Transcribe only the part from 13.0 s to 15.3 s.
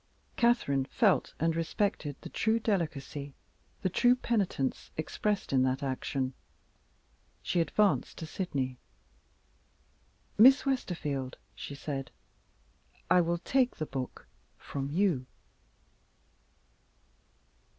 "I will take the book from you."